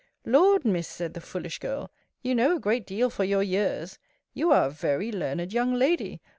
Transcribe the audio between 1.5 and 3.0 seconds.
girl, you know a great